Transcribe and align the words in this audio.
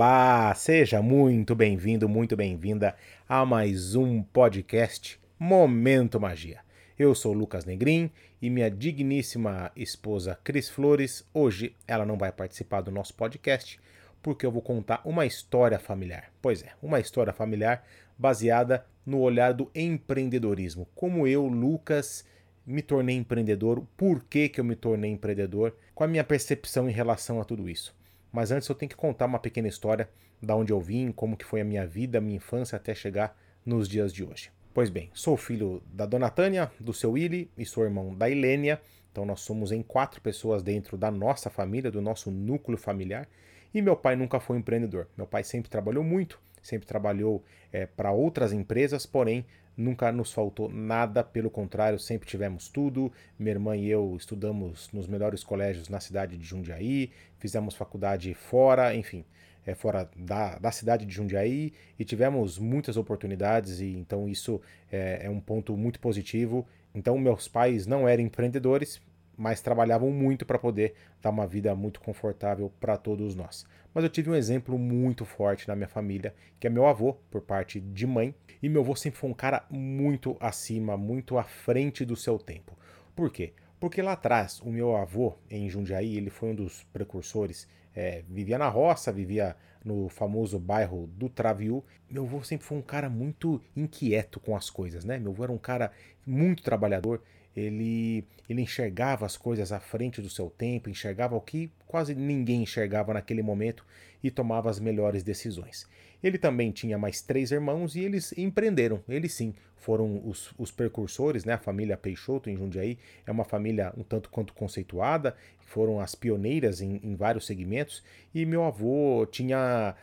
Olá, 0.00 0.54
seja 0.54 1.02
muito 1.02 1.54
bem-vindo, 1.54 2.08
muito 2.08 2.34
bem-vinda 2.34 2.96
a 3.28 3.44
mais 3.44 3.94
um 3.94 4.22
podcast 4.22 5.20
Momento 5.38 6.18
Magia. 6.18 6.60
Eu 6.98 7.14
sou 7.14 7.34
Lucas 7.34 7.66
Negrin 7.66 8.10
e 8.40 8.48
minha 8.48 8.70
digníssima 8.70 9.70
esposa 9.76 10.38
Cris 10.42 10.70
Flores, 10.70 11.28
hoje 11.34 11.76
ela 11.86 12.06
não 12.06 12.16
vai 12.16 12.32
participar 12.32 12.80
do 12.80 12.90
nosso 12.90 13.12
podcast 13.12 13.78
porque 14.22 14.46
eu 14.46 14.50
vou 14.50 14.62
contar 14.62 15.02
uma 15.04 15.26
história 15.26 15.78
familiar. 15.78 16.32
Pois 16.40 16.62
é, 16.62 16.70
uma 16.82 16.98
história 16.98 17.34
familiar 17.34 17.86
baseada 18.16 18.86
no 19.04 19.20
olhar 19.20 19.52
do 19.52 19.70
empreendedorismo. 19.74 20.88
Como 20.94 21.26
eu, 21.26 21.46
Lucas, 21.46 22.24
me 22.66 22.80
tornei 22.80 23.16
empreendedor, 23.16 23.84
por 23.98 24.24
que, 24.24 24.48
que 24.48 24.60
eu 24.60 24.64
me 24.64 24.76
tornei 24.76 25.10
empreendedor, 25.10 25.76
qual 25.94 26.08
a 26.08 26.10
minha 26.10 26.24
percepção 26.24 26.88
em 26.88 26.92
relação 26.92 27.38
a 27.38 27.44
tudo 27.44 27.68
isso. 27.68 27.99
Mas 28.32 28.50
antes 28.50 28.68
eu 28.68 28.74
tenho 28.74 28.90
que 28.90 28.96
contar 28.96 29.26
uma 29.26 29.38
pequena 29.38 29.68
história 29.68 30.08
da 30.42 30.54
onde 30.56 30.72
eu 30.72 30.80
vim, 30.80 31.12
como 31.12 31.36
que 31.36 31.44
foi 31.44 31.60
a 31.60 31.64
minha 31.64 31.86
vida, 31.86 32.20
minha 32.20 32.36
infância 32.36 32.76
até 32.76 32.94
chegar 32.94 33.36
nos 33.64 33.88
dias 33.88 34.12
de 34.12 34.24
hoje. 34.24 34.50
Pois 34.72 34.88
bem, 34.88 35.10
sou 35.12 35.36
filho 35.36 35.82
da 35.92 36.06
Dona 36.06 36.30
Tânia, 36.30 36.70
do 36.78 36.94
seu 36.94 37.12
Willi 37.12 37.50
e 37.58 37.66
sou 37.66 37.84
irmão 37.84 38.14
da 38.14 38.30
Ilênia. 38.30 38.80
Então 39.10 39.24
nós 39.24 39.40
somos 39.40 39.72
em 39.72 39.82
quatro 39.82 40.20
pessoas 40.20 40.62
dentro 40.62 40.96
da 40.96 41.10
nossa 41.10 41.50
família, 41.50 41.90
do 41.90 42.00
nosso 42.00 42.30
núcleo 42.30 42.78
familiar. 42.78 43.28
E 43.74 43.82
meu 43.82 43.96
pai 43.96 44.14
nunca 44.14 44.38
foi 44.38 44.56
empreendedor. 44.58 45.08
Meu 45.16 45.26
pai 45.26 45.42
sempre 45.42 45.68
trabalhou 45.68 46.04
muito, 46.04 46.40
sempre 46.62 46.86
trabalhou 46.86 47.44
é, 47.72 47.86
para 47.86 48.12
outras 48.12 48.52
empresas, 48.52 49.06
porém 49.06 49.44
nunca 49.80 50.12
nos 50.12 50.32
faltou 50.32 50.68
nada, 50.68 51.24
pelo 51.24 51.50
contrário, 51.50 51.98
sempre 51.98 52.28
tivemos 52.28 52.68
tudo. 52.68 53.12
Minha 53.38 53.52
irmã 53.52 53.76
e 53.76 53.88
eu 53.88 54.14
estudamos 54.16 54.90
nos 54.92 55.06
melhores 55.06 55.42
colégios 55.42 55.88
na 55.88 55.98
cidade 55.98 56.36
de 56.36 56.44
Jundiaí, 56.44 57.10
fizemos 57.38 57.74
faculdade 57.74 58.32
fora, 58.34 58.94
enfim, 58.94 59.24
é, 59.66 59.74
fora 59.74 60.08
da, 60.16 60.58
da 60.58 60.70
cidade 60.70 61.06
de 61.06 61.14
Jundiaí 61.14 61.72
e 61.98 62.04
tivemos 62.04 62.58
muitas 62.58 62.96
oportunidades, 62.96 63.80
e 63.80 63.96
então 63.96 64.28
isso 64.28 64.60
é, 64.92 65.22
é 65.24 65.30
um 65.30 65.40
ponto 65.40 65.76
muito 65.76 65.98
positivo. 65.98 66.66
Então, 66.94 67.16
meus 67.18 67.48
pais 67.48 67.86
não 67.86 68.08
eram 68.08 68.22
empreendedores, 68.22 69.00
mas 69.40 69.62
trabalhavam 69.62 70.10
muito 70.10 70.44
para 70.44 70.58
poder 70.58 70.92
dar 71.22 71.30
uma 71.30 71.46
vida 71.46 71.74
muito 71.74 71.98
confortável 71.98 72.70
para 72.78 72.98
todos 72.98 73.34
nós. 73.34 73.64
Mas 73.94 74.04
eu 74.04 74.10
tive 74.10 74.28
um 74.28 74.34
exemplo 74.34 74.78
muito 74.78 75.24
forte 75.24 75.66
na 75.66 75.74
minha 75.74 75.88
família, 75.88 76.34
que 76.60 76.66
é 76.66 76.70
meu 76.70 76.86
avô, 76.86 77.14
por 77.30 77.40
parte 77.40 77.80
de 77.80 78.06
mãe, 78.06 78.34
e 78.62 78.68
meu 78.68 78.82
avô 78.82 78.94
sempre 78.94 79.18
foi 79.18 79.30
um 79.30 79.34
cara 79.34 79.64
muito 79.70 80.36
acima, 80.38 80.94
muito 80.94 81.38
à 81.38 81.42
frente 81.42 82.04
do 82.04 82.14
seu 82.14 82.38
tempo. 82.38 82.76
Por 83.16 83.32
quê? 83.32 83.54
Porque 83.80 84.02
lá 84.02 84.12
atrás, 84.12 84.60
o 84.60 84.70
meu 84.70 84.94
avô, 84.94 85.34
em 85.50 85.70
Jundiaí, 85.70 86.18
ele 86.18 86.28
foi 86.28 86.50
um 86.50 86.54
dos 86.54 86.84
precursores, 86.92 87.66
é, 87.96 88.22
vivia 88.28 88.58
na 88.58 88.68
roça, 88.68 89.10
vivia 89.10 89.56
no 89.82 90.10
famoso 90.10 90.58
bairro 90.58 91.06
do 91.16 91.30
Traviú. 91.30 91.82
Meu 92.10 92.24
avô 92.24 92.44
sempre 92.44 92.66
foi 92.66 92.76
um 92.76 92.82
cara 92.82 93.08
muito 93.08 93.58
inquieto 93.74 94.38
com 94.38 94.54
as 94.54 94.68
coisas, 94.68 95.02
né? 95.02 95.18
Meu 95.18 95.32
avô 95.32 95.44
era 95.44 95.52
um 95.52 95.58
cara 95.58 95.90
muito 96.26 96.62
trabalhador, 96.62 97.22
ele, 97.56 98.24
ele 98.48 98.62
enxergava 98.62 99.26
as 99.26 99.36
coisas 99.36 99.72
à 99.72 99.80
frente 99.80 100.20
do 100.20 100.30
seu 100.30 100.50
tempo, 100.50 100.88
enxergava 100.88 101.34
o 101.34 101.40
que 101.40 101.70
quase 101.86 102.14
ninguém 102.14 102.62
enxergava 102.62 103.14
naquele 103.14 103.42
momento 103.42 103.84
e 104.22 104.30
tomava 104.30 104.70
as 104.70 104.78
melhores 104.78 105.22
decisões. 105.22 105.88
Ele 106.22 106.36
também 106.36 106.70
tinha 106.70 106.98
mais 106.98 107.22
três 107.22 107.50
irmãos 107.50 107.96
e 107.96 108.00
eles 108.00 108.36
empreenderam. 108.36 109.02
Eles 109.08 109.32
sim 109.32 109.54
foram 109.76 110.20
os, 110.26 110.52
os 110.58 110.70
precursores, 110.70 111.44
né? 111.46 111.54
A 111.54 111.58
família 111.58 111.96
Peixoto 111.96 112.50
em 112.50 112.56
Jundiaí 112.56 112.98
é 113.26 113.30
uma 113.30 113.44
família 113.44 113.92
um 113.96 114.02
tanto 114.02 114.28
quanto 114.28 114.52
conceituada, 114.52 115.34
foram 115.58 115.98
as 115.98 116.14
pioneiras 116.14 116.82
em, 116.82 117.00
em 117.02 117.14
vários 117.14 117.46
segmentos. 117.46 118.02
E 118.34 118.44
meu 118.44 118.62
avô 118.64 119.26
tinha. 119.30 119.94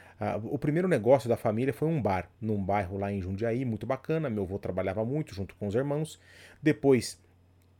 o 0.45 0.57
primeiro 0.57 0.87
negócio 0.87 1.29
da 1.29 1.37
família 1.37 1.73
foi 1.73 1.87
um 1.87 2.01
bar, 2.01 2.27
num 2.41 2.61
bairro 2.61 2.97
lá 2.97 3.11
em 3.11 3.21
Jundiaí, 3.21 3.63
muito 3.63 3.85
bacana. 3.85 4.29
Meu 4.29 4.43
avô 4.43 4.57
trabalhava 4.57 5.05
muito 5.05 5.35
junto 5.35 5.53
com 5.55 5.67
os 5.67 5.75
irmãos. 5.75 6.19
Depois 6.61 7.19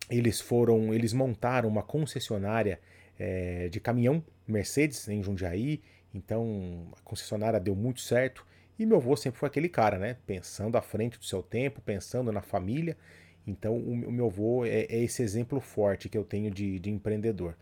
eles 0.10 0.40
foram, 0.40 0.94
eles 0.94 1.14
montaram 1.14 1.68
uma 1.68 1.84
concessionária 1.84 2.80
é, 3.20 3.68
de 3.70 3.80
caminhão 3.80 4.24
Mercedes 4.48 5.08
em 5.08 5.22
Jundiaí, 5.22 5.82
então 6.14 6.90
a 6.98 7.02
concessionária 7.02 7.60
deu 7.60 7.76
muito 7.76 8.02
certo. 8.02 8.46
E 8.80 8.86
meu 8.86 8.98
avô 8.98 9.16
sempre 9.16 9.40
foi 9.40 9.48
aquele 9.48 9.68
cara, 9.68 9.98
né? 9.98 10.18
Pensando 10.26 10.78
à 10.78 10.82
frente 10.82 11.18
do 11.18 11.26
seu 11.26 11.42
tempo, 11.42 11.82
pensando 11.82 12.32
na 12.32 12.42
família. 12.42 12.96
Então 13.46 13.76
o, 13.76 13.92
o 13.92 14.12
meu 14.12 14.28
avô 14.28 14.66
é, 14.66 14.82
é, 14.82 15.04
esse 15.04 15.24
exemplo 15.24 15.60
forte 15.60 16.08
que 16.08 16.18
eu 16.18 16.24
tenho 16.24 16.52
de, 16.52 16.80
de 16.80 16.90
empreendedor. 16.90 17.56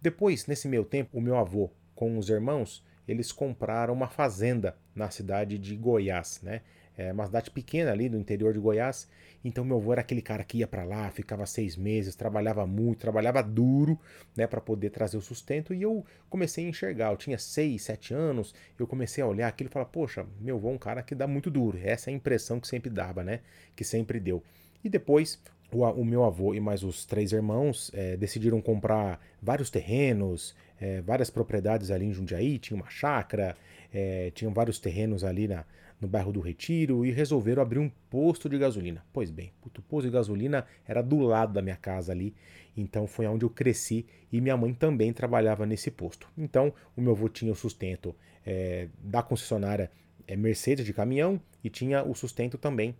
Depois, 0.00 0.46
nesse 0.46 0.66
meio 0.66 0.84
tempo, 0.84 1.16
o 1.16 1.20
meu 1.20 1.36
avô 1.36 1.70
com 1.94 2.18
os 2.18 2.28
irmãos, 2.28 2.82
eles 3.06 3.30
compraram 3.30 3.92
uma 3.94 4.08
fazenda 4.08 4.76
na 4.94 5.10
cidade 5.10 5.58
de 5.58 5.76
Goiás, 5.76 6.40
né? 6.42 6.62
É 6.96 7.12
uma 7.12 7.26
cidade 7.26 7.50
pequena 7.50 7.90
ali 7.90 8.08
do 8.08 8.18
interior 8.18 8.52
de 8.52 8.58
Goiás. 8.58 9.08
Então 9.44 9.64
meu 9.64 9.78
avô 9.78 9.92
era 9.92 10.00
aquele 10.00 10.22
cara 10.22 10.44
que 10.44 10.58
ia 10.58 10.66
para 10.66 10.84
lá, 10.84 11.10
ficava 11.10 11.46
seis 11.46 11.76
meses, 11.76 12.14
trabalhava 12.14 12.66
muito, 12.66 13.00
trabalhava 13.00 13.42
duro, 13.42 13.98
né, 14.36 14.46
para 14.46 14.60
poder 14.60 14.90
trazer 14.90 15.16
o 15.16 15.22
sustento. 15.22 15.74
E 15.74 15.82
eu 15.82 16.04
comecei 16.28 16.64
a 16.66 16.68
enxergar. 16.68 17.10
Eu 17.10 17.16
tinha 17.16 17.38
seis, 17.38 17.82
sete 17.82 18.14
anos. 18.14 18.54
Eu 18.78 18.86
comecei 18.86 19.22
a 19.22 19.26
olhar 19.26 19.48
aquilo 19.48 19.68
e 19.70 19.72
falar, 19.72 19.86
poxa, 19.86 20.26
meu 20.40 20.56
avô 20.56 20.70
é 20.70 20.72
um 20.72 20.78
cara 20.78 21.02
que 21.02 21.14
dá 21.14 21.26
muito 21.26 21.50
duro. 21.50 21.78
Essa 21.82 22.10
é 22.10 22.12
a 22.12 22.16
impressão 22.16 22.60
que 22.60 22.68
sempre 22.68 22.90
dava, 22.90 23.24
né? 23.24 23.40
Que 23.74 23.84
sempre 23.84 24.20
deu. 24.20 24.42
E 24.84 24.88
depois 24.88 25.40
o, 25.72 25.84
o, 25.84 26.04
meu 26.04 26.24
avô 26.24 26.54
e 26.54 26.60
mais 26.60 26.82
os 26.82 27.04
três 27.04 27.32
irmãos 27.32 27.90
é, 27.94 28.16
decidiram 28.16 28.60
comprar 28.60 29.20
vários 29.40 29.70
terrenos, 29.70 30.54
é, 30.82 31.00
várias 31.00 31.30
propriedades 31.30 31.92
ali 31.92 32.06
em 32.06 32.12
Jundiaí, 32.12 32.58
tinha 32.58 32.76
uma 32.76 32.90
chácara, 32.90 33.56
é, 33.94 34.32
tinham 34.34 34.52
vários 34.52 34.80
terrenos 34.80 35.22
ali 35.22 35.46
na, 35.46 35.64
no 36.00 36.08
bairro 36.08 36.32
do 36.32 36.40
Retiro 36.40 37.06
e 37.06 37.12
resolveram 37.12 37.62
abrir 37.62 37.78
um 37.78 37.88
posto 38.10 38.48
de 38.48 38.58
gasolina. 38.58 39.04
Pois 39.12 39.30
bem, 39.30 39.52
o 39.64 39.70
posto 39.82 40.08
de 40.08 40.12
gasolina 40.12 40.66
era 40.84 41.00
do 41.00 41.20
lado 41.20 41.52
da 41.52 41.62
minha 41.62 41.76
casa 41.76 42.10
ali, 42.10 42.34
então 42.76 43.06
foi 43.06 43.28
onde 43.28 43.44
eu 43.44 43.50
cresci 43.50 44.04
e 44.32 44.40
minha 44.40 44.56
mãe 44.56 44.74
também 44.74 45.12
trabalhava 45.12 45.64
nesse 45.64 45.88
posto. 45.88 46.28
Então 46.36 46.74
o 46.96 47.00
meu 47.00 47.12
avô 47.12 47.28
tinha 47.28 47.52
o 47.52 47.56
sustento 47.56 48.12
é, 48.44 48.88
da 49.04 49.22
concessionária 49.22 49.88
é, 50.26 50.34
Mercedes 50.34 50.84
de 50.84 50.92
caminhão 50.92 51.40
e 51.62 51.70
tinha 51.70 52.02
o 52.02 52.12
sustento 52.12 52.58
também 52.58 52.92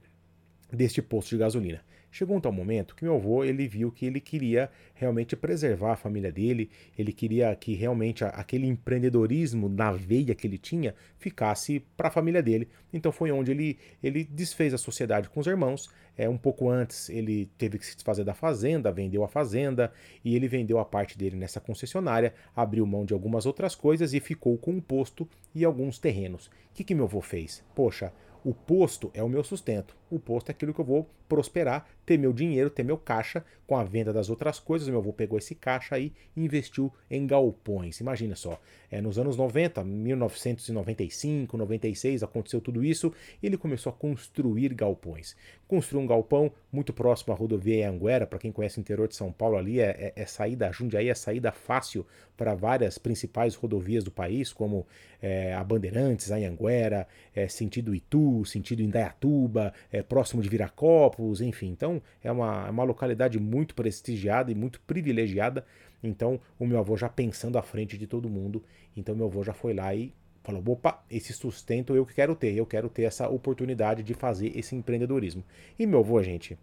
deste 0.73 1.03
posto 1.03 1.31
de 1.31 1.39
gasolina. 1.39 1.81
Chegou 2.15 2.37
um 2.37 2.41
tal 2.41 2.53
momento 2.53 2.95
que 2.95 3.05
meu 3.05 3.15
avô 3.15 3.43
ele 3.43 3.67
viu 3.67 3.91
que 3.91 4.05
ele 4.05 4.21
queria 4.21 4.71
realmente 4.95 5.35
preservar 5.35 5.93
a 5.93 5.97
família 5.97 6.31
dele, 6.31 6.69
ele 6.97 7.11
queria 7.11 7.57
que 7.57 7.73
realmente 7.75 8.23
aquele 8.23 8.67
empreendedorismo 8.67 9.67
na 9.67 9.93
veia 9.93 10.35
que 10.35 10.47
ele 10.47 10.59
tinha 10.59 10.95
ficasse 11.17 11.81
para 11.97 12.09
a 12.09 12.11
família 12.11 12.43
dele. 12.43 12.69
Então 12.93 13.11
foi 13.11 13.33
onde 13.33 13.51
ele, 13.51 13.79
ele 14.03 14.25
desfez 14.25 14.75
a 14.75 14.79
sociedade 14.79 15.31
com 15.31 15.41
os 15.41 15.47
irmãos. 15.47 15.89
É, 16.15 16.29
um 16.29 16.37
pouco 16.37 16.69
antes 16.69 17.09
ele 17.09 17.47
teve 17.57 17.79
que 17.79 17.87
se 17.87 17.95
desfazer 17.95 18.25
da 18.25 18.35
fazenda, 18.35 18.93
vendeu 18.93 19.25
a 19.25 19.29
fazenda 19.29 19.91
e 20.23 20.37
ele 20.37 20.49
vendeu 20.49 20.79
a 20.79 20.85
parte 20.85 21.17
dele 21.17 21.37
nessa 21.37 21.61
concessionária, 21.61 22.35
abriu 22.55 22.85
mão 22.85 23.07
de 23.07 23.15
algumas 23.15 23.47
outras 23.47 23.75
coisas 23.75 24.13
e 24.13 24.21
ficou 24.21 24.59
com 24.59 24.73
um 24.73 24.81
posto 24.83 25.27
e 25.55 25.65
alguns 25.65 25.99
terrenos. 25.99 26.49
O 26.49 26.75
que, 26.75 26.85
que 26.85 26.95
meu 26.95 27.07
avô 27.07 27.23
fez? 27.23 27.65
Poxa, 27.75 28.13
o 28.45 28.53
posto 28.53 29.09
é 29.15 29.23
o 29.23 29.29
meu 29.29 29.45
sustento. 29.45 29.97
O 30.11 30.19
posto 30.19 30.49
é 30.49 30.53
aquilo 30.53 30.75
que 30.75 30.81
eu 30.81 30.85
vou 30.85 31.09
prosperar, 31.33 31.89
ter 32.05 32.19
meu 32.19 32.31
dinheiro, 32.31 32.69
ter 32.69 32.83
meu 32.83 32.99
caixa 32.99 33.43
com 33.67 33.75
a 33.75 33.83
venda 33.83 34.13
das 34.13 34.29
outras 34.29 34.59
coisas. 34.59 34.87
Meu 34.87 34.99
avô 34.99 35.15
pegou 35.15 35.39
esse 35.39 35.55
caixa 35.55 35.95
aí 35.95 36.13
e 36.37 36.45
investiu 36.45 36.93
em 37.11 37.27
galpões. 37.27 38.01
Imagina 38.01 38.37
só, 38.37 38.61
é, 38.91 39.01
nos 39.01 39.19
anos 39.19 39.35
90, 39.35 39.83
1995, 39.83 41.57
96, 41.57 42.23
aconteceu 42.23 42.61
tudo 42.61 42.85
isso. 42.85 43.11
Ele 43.43 43.57
começou 43.57 43.89
a 43.89 43.95
construir 43.95 44.75
galpões. 44.75 45.35
Construiu 45.67 46.05
um 46.05 46.07
galpão 46.07 46.53
muito 46.71 46.93
próximo 46.93 47.33
à 47.33 47.37
rodovia 47.37 47.89
Anguera. 47.89 48.27
Para 48.27 48.39
quem 48.39 48.53
conhece 48.53 48.77
o 48.77 48.83
interior 48.83 49.09
de 49.09 49.17
São 49.17 49.33
Paulo, 49.33 49.57
ali 49.57 49.81
é, 49.81 50.13
é, 50.15 50.23
é 50.23 50.27
saída, 50.27 50.71
Jundiaí 50.71 51.09
é 51.09 51.15
saída 51.15 51.51
fácil 51.51 52.05
para 52.37 52.55
várias 52.55 52.99
principais 52.99 53.55
rodovias 53.55 54.05
do 54.05 54.11
país, 54.11 54.53
como 54.53 54.87
é, 55.23 55.55
a 55.55 55.63
Bandeirantes, 55.63 56.33
a 56.33 56.37
Anguera, 56.37 57.07
é, 57.35 57.47
sentido 57.47 57.95
Itu, 57.95 58.45
sentido 58.45 58.83
Indaiatuba, 58.83 59.73
é, 59.91 60.03
próximo 60.03 60.43
de 60.43 60.49
Viracopos, 60.49 61.22
enfim. 61.41 61.69
Então 61.69 62.03
é 62.23 62.31
uma, 62.31 62.67
é 62.67 62.71
uma 62.71 62.85
localidade 62.85 63.39
muito 63.39 63.75
prestigiada 63.75 64.51
e 64.51 64.55
muito 64.55 64.81
privilegiada. 64.81 65.65
Então 66.03 66.41
o 66.59 66.67
meu 66.67 66.79
avô 66.79 66.97
já 66.97 67.09
pensando 67.09 67.59
à 67.59 67.63
frente 67.63 67.97
de 67.97 68.07
todo 68.07 68.29
mundo, 68.29 68.63
então 68.97 69.15
meu 69.15 69.27
avô 69.27 69.43
já 69.43 69.53
foi 69.53 69.73
lá 69.75 69.95
e 69.95 70.13
falou: 70.43 70.63
opa, 70.67 71.03
esse 71.11 71.33
sustento 71.33 71.95
eu 71.95 72.05
quero 72.05 72.35
ter, 72.35 72.55
eu 72.55 72.67
quero 72.67 72.89
ter 72.89 73.03
essa 73.03 73.29
oportunidade 73.29 74.03
de 74.03 74.15
fazer 74.15 74.57
esse 74.57 74.75
empreendedorismo. 74.75 75.45
E 75.79 75.87
meu 75.87 76.01
avô, 76.01 76.23
gente, 76.23 76.59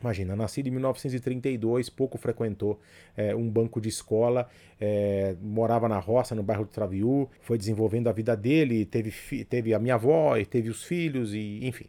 Imagina, 0.00 0.36
nascido 0.36 0.68
em 0.68 0.70
1932, 0.70 1.90
pouco 1.90 2.16
frequentou 2.18 2.80
é, 3.16 3.34
um 3.34 3.48
banco 3.50 3.80
de 3.80 3.88
escola, 3.88 4.48
é, 4.80 5.34
morava 5.42 5.88
na 5.88 5.98
roça, 5.98 6.36
no 6.36 6.42
bairro 6.42 6.64
do 6.64 6.70
Traviú, 6.70 7.28
foi 7.40 7.58
desenvolvendo 7.58 8.08
a 8.08 8.12
vida 8.12 8.36
dele, 8.36 8.84
teve, 8.84 9.12
teve 9.44 9.74
a 9.74 9.78
minha 9.78 9.96
avó, 9.96 10.36
e 10.36 10.46
teve 10.46 10.70
os 10.70 10.84
filhos, 10.84 11.34
e 11.34 11.66
enfim. 11.66 11.86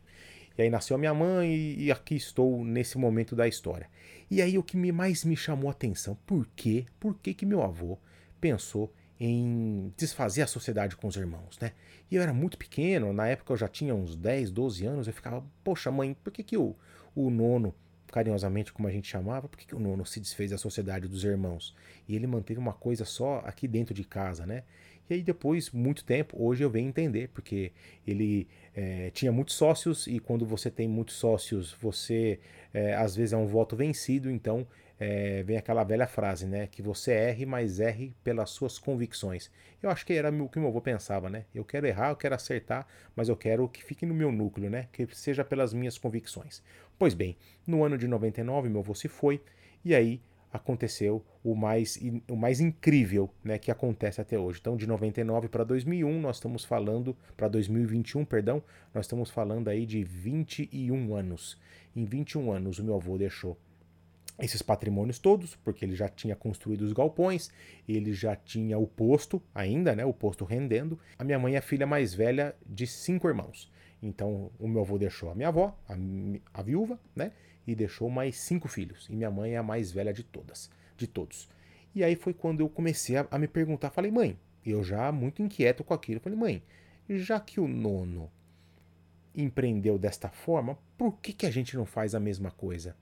E 0.60 0.64
aí 0.64 0.70
nasceu 0.70 0.98
a 0.98 1.00
minha 1.00 1.14
mãe 1.14 1.56
e, 1.56 1.86
e 1.86 1.92
aqui 1.92 2.16
estou 2.16 2.66
nesse 2.66 2.98
momento 2.98 3.34
da 3.34 3.48
história. 3.48 3.90
E 4.30 4.42
aí 4.42 4.58
o 4.58 4.64
que 4.64 4.76
me, 4.76 4.92
mais 4.92 5.24
me 5.24 5.38
chamou 5.38 5.70
a 5.70 5.72
atenção, 5.72 6.18
por 6.28 6.46
quê? 6.54 6.86
Por 7.00 7.16
que, 7.16 7.34
que 7.34 7.46
meu 7.46 7.64
avô 7.64 7.98
pensou 8.42 8.94
em 9.18 9.94
desfazer 9.96 10.42
a 10.42 10.48
sociedade 10.48 10.98
com 10.98 11.08
os 11.08 11.16
irmãos, 11.16 11.58
né? 11.62 11.72
E 12.12 12.16
eu 12.18 12.22
era 12.22 12.34
muito 12.34 12.58
pequeno, 12.58 13.14
na 13.14 13.26
época 13.28 13.54
eu 13.54 13.58
já 13.58 13.70
tinha 13.70 13.96
uns 13.96 14.18
10, 14.18 14.52
12 14.52 14.86
anos, 14.86 15.08
eu 15.08 15.14
ficava, 15.14 15.46
poxa 15.64 15.90
mãe, 15.92 16.14
por 16.14 16.34
que, 16.34 16.44
que 16.44 16.58
o, 16.58 16.76
o 17.16 17.30
nono, 17.30 17.74
carinhosamente 18.12 18.74
como 18.74 18.86
a 18.90 18.92
gente 18.92 19.08
chamava, 19.08 19.48
por 19.48 19.58
que, 19.58 19.66
que 19.66 19.76
o 19.76 19.80
nono 19.80 20.06
se 20.06 20.20
desfez 20.20 20.52
da 20.52 20.58
sociedade 20.58 21.08
dos 21.08 21.24
irmãos? 21.24 21.74
E 22.06 22.18
ele 22.18 22.28
manteve 22.28 22.60
uma 22.60 22.74
coisa 22.74 23.06
só 23.06 23.42
aqui 23.46 23.66
dentro 23.66 23.94
de 23.94 24.04
casa, 24.04 24.46
né? 24.46 24.64
E 25.10 25.16
aí 25.16 25.24
depois, 25.24 25.72
muito 25.72 26.04
tempo, 26.04 26.36
hoje 26.40 26.64
eu 26.64 26.70
venho 26.70 26.88
entender, 26.88 27.30
porque 27.30 27.72
ele 28.06 28.48
é, 28.76 29.10
tinha 29.10 29.32
muitos 29.32 29.56
sócios 29.56 30.06
e 30.06 30.20
quando 30.20 30.46
você 30.46 30.70
tem 30.70 30.88
muitos 30.88 31.16
sócios, 31.16 31.74
você 31.74 32.40
é, 32.74 32.94
às 32.94 33.16
vezes 33.16 33.34
é 33.34 33.38
um 33.38 33.48
voto 33.48 33.76
vencido, 33.76 34.30
então 34.30 34.68
é, 35.00 35.42
vem 35.44 35.58
aquela 35.58 35.84
velha 35.84 36.06
frase, 36.06 36.46
né? 36.46 36.68
Que 36.68 36.82
você 36.82 37.12
erre, 37.12 37.46
mas 37.46 37.80
erre 37.80 38.14
pelas 38.24 38.50
suas 38.50 38.78
convicções. 38.78 39.50
Eu 39.82 39.90
acho 39.90 40.06
que 40.06 40.14
era 40.14 40.30
o 40.30 40.50
que 40.50 40.60
meu 40.60 40.68
avô 40.68 40.82
pensava, 40.82 41.30
né? 41.30 41.46
Eu 41.56 41.64
quero 41.64 41.88
errar, 41.88 42.10
eu 42.10 42.16
quero 42.16 42.36
acertar, 42.36 42.86
mas 43.16 43.30
eu 43.30 43.36
quero 43.36 43.68
que 43.70 43.84
fique 43.84 44.06
no 44.06 44.14
meu 44.14 44.32
núcleo, 44.32 44.70
né? 44.70 44.90
Que 44.92 45.08
seja 45.16 45.44
pelas 45.44 45.74
minhas 45.74 45.98
convicções. 45.98 46.62
Pois 47.00 47.14
bem, 47.14 47.38
no 47.66 47.84
ano 47.84 47.98
de 47.98 48.08
99 48.08 48.70
meu 48.70 48.82
avô 48.82 48.94
se 48.94 49.08
foi 49.08 49.42
e 49.84 49.96
aí 49.96 50.22
aconteceu 50.51 51.24
o 51.44 51.56
mais, 51.56 52.00
o 52.28 52.36
mais 52.36 52.60
incrível 52.60 53.30
né, 53.44 53.57
que 53.57 53.72
acontece 53.72 54.19
até 54.19 54.38
hoje. 54.38 54.60
Então, 54.60 54.75
de 54.75 54.88
99 54.88 55.48
para 55.48 55.63
2001, 55.63 56.19
nós 56.19 56.38
estamos 56.38 56.66
falando, 56.66 57.16
para 57.38 57.48
2021, 57.48 58.25
perdão, 58.25 58.63
nós 58.94 59.06
estamos 59.06 59.30
falando 59.30 59.68
aí 59.68 59.86
de 59.86 60.04
21 60.04 61.16
anos. 61.16 61.57
Em 61.96 62.06
21 62.06 62.51
anos, 62.51 62.80
o 62.80 62.84
meu 62.84 62.96
avô 62.96 63.18
deixou 63.18 63.57
esses 64.40 64.62
patrimônios 64.62 65.19
todos, 65.19 65.56
porque 65.57 65.84
ele 65.84 65.96
já 65.96 66.07
tinha 66.07 66.36
construído 66.36 66.81
os 66.81 66.94
galpões, 66.94 67.51
ele 67.88 68.13
já 68.13 68.36
tinha 68.36 68.78
o 68.78 68.88
posto 68.88 69.42
ainda, 69.54 69.96
né, 69.96 70.06
o 70.06 70.13
posto 70.13 70.46
rendendo. 70.46 70.98
A 71.18 71.24
minha 71.24 71.38
mãe 71.38 71.56
é 71.56 71.57
a 71.57 71.62
filha 71.62 71.86
mais 71.86 72.13
velha 72.13 72.56
de 72.66 72.88
cinco 72.88 73.28
irmãos. 73.28 73.72
Então, 74.01 74.50
o 74.57 74.68
meu 74.68 74.81
avô 74.81 74.98
deixou 74.98 75.30
a 75.30 75.36
minha 75.36 75.50
avó, 75.50 75.78
a, 75.88 75.96
a 76.54 76.62
viúva, 76.63 76.98
né, 77.16 77.34
e 77.69 77.75
deixou 77.75 78.10
mais 78.10 78.36
cinco 78.39 78.68
filhos. 78.68 79.07
E 79.10 79.16
minha 79.16 79.30
mãe 79.30 79.54
é 79.54 79.57
a 79.57 79.63
mais 79.63 79.92
velha 79.92 80.12
de 80.12 80.24
todas, 80.24 80.71
de 80.98 81.06
todos. 81.06 81.48
E 81.94 82.04
aí 82.04 82.16
foi 82.16 82.33
quando 82.33 82.62
eu 82.62 82.69
comecei 82.69 83.16
a, 83.16 83.27
a 83.30 83.38
me 83.38 83.48
perguntar, 83.48 83.92
falei, 83.92 84.10
mãe, 84.10 84.39
eu 84.66 84.83
já 84.83 85.12
muito 85.12 85.44
inquieto 85.44 85.83
com 85.83 85.94
aquilo, 85.94 86.19
falei, 86.19 86.38
mãe, 86.38 86.63
já 87.07 87.39
que 87.39 87.60
o 87.60 87.68
nono 87.68 88.31
empreendeu 89.36 90.00
desta 90.00 90.30
forma, 90.30 90.80
por 90.98 91.19
que, 91.19 91.31
que 91.31 91.45
a 91.45 91.51
gente 91.51 91.77
não 91.77 91.86
faz 91.86 92.16
a 92.16 92.19
mesma 92.19 92.50
coisa? 92.50 92.95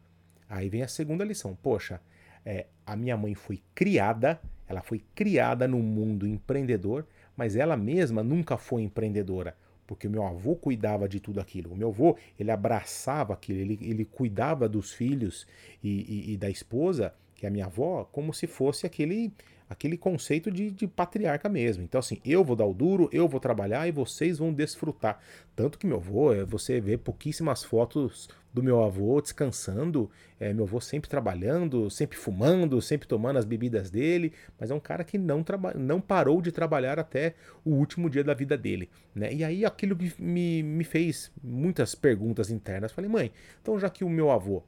Aí 0.49 0.67
vem 0.67 0.81
a 0.81 0.87
segunda 0.87 1.23
lição. 1.23 1.55
Poxa, 1.55 2.01
é, 2.45 2.67
a 2.85 2.95
minha 2.95 3.15
mãe 3.15 3.33
foi 3.35 3.63
criada, 3.73 4.41
ela 4.67 4.81
foi 4.81 5.01
criada 5.15 5.65
no 5.65 5.79
mundo 5.79 6.27
empreendedor, 6.27 7.07
mas 7.37 7.55
ela 7.55 7.77
mesma 7.77 8.21
nunca 8.21 8.57
foi 8.57 8.81
empreendedora 8.81 9.55
porque 9.87 10.07
o 10.07 10.11
meu 10.11 10.23
avô 10.23 10.55
cuidava 10.55 11.07
de 11.07 11.19
tudo 11.19 11.39
aquilo. 11.39 11.71
O 11.71 11.75
meu 11.75 11.87
avô, 11.87 12.17
ele 12.37 12.51
abraçava 12.51 13.33
aquilo, 13.33 13.59
ele, 13.59 13.79
ele 13.81 14.05
cuidava 14.05 14.67
dos 14.67 14.91
filhos 14.91 15.47
e, 15.81 15.89
e, 15.89 16.33
e 16.33 16.37
da 16.37 16.49
esposa, 16.49 17.13
que 17.33 17.45
é 17.45 17.49
a 17.49 17.51
minha 17.51 17.65
avó, 17.65 18.03
como 18.11 18.33
se 18.33 18.45
fosse 18.45 18.85
aquele 18.85 19.31
aquele 19.69 19.97
conceito 19.97 20.49
de, 20.49 20.71
de, 20.71 20.87
patriarca 20.87 21.49
mesmo. 21.49 21.83
Então, 21.83 21.99
assim, 21.99 22.19
eu 22.23 22.43
vou 22.43 22.55
dar 22.55 22.65
o 22.65 22.73
duro, 22.73 23.09
eu 23.11 23.27
vou 23.27 23.39
trabalhar 23.39 23.87
e 23.87 23.91
vocês 23.91 24.37
vão 24.37 24.53
desfrutar. 24.53 25.19
Tanto 25.55 25.77
que 25.77 25.85
meu 25.85 25.97
avô, 25.97 26.33
é, 26.33 26.45
você 26.45 26.79
vê 26.79 26.97
pouquíssimas 26.97 27.63
fotos 27.63 28.29
do 28.53 28.63
meu 28.63 28.83
avô 28.83 29.21
descansando, 29.21 30.09
é, 30.39 30.53
meu 30.53 30.63
avô 30.63 30.79
sempre 30.79 31.09
trabalhando, 31.09 31.89
sempre 31.91 32.17
fumando, 32.17 32.81
sempre 32.81 33.07
tomando 33.07 33.37
as 33.37 33.45
bebidas 33.45 33.89
dele, 33.89 34.33
mas 34.59 34.71
é 34.71 34.73
um 34.73 34.79
cara 34.79 35.03
que 35.03 35.17
não, 35.17 35.43
não 35.75 36.01
parou 36.01 36.41
de 36.41 36.51
trabalhar 36.51 36.97
até 36.97 37.35
o 37.63 37.71
último 37.71 38.09
dia 38.09 38.23
da 38.23 38.33
vida 38.33 38.57
dele. 38.57 38.89
Né? 39.13 39.33
E 39.33 39.43
aí 39.43 39.65
aquilo 39.65 39.97
me, 40.17 40.63
me 40.63 40.83
fez 40.83 41.31
muitas 41.43 41.93
perguntas 41.93 42.49
internas. 42.49 42.91
Falei, 42.91 43.09
mãe, 43.09 43.31
então 43.61 43.79
já 43.79 43.89
que 43.89 44.03
o 44.03 44.09
meu 44.09 44.31
avô 44.31 44.63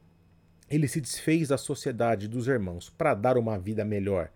ele 0.69 0.88
se 0.88 1.02
desfez 1.02 1.48
da 1.48 1.57
sociedade 1.57 2.28
dos 2.28 2.48
irmãos 2.48 2.90
para 2.90 3.16
dar 3.16 3.38
uma 3.38 3.57
vida 3.57 3.84
melhor 3.84 4.30